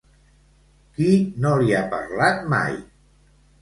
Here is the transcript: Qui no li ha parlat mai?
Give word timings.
Qui 0.95 1.11
no 1.45 1.53
li 1.61 1.79
ha 1.79 1.85
parlat 1.95 2.45
mai? 2.59 2.79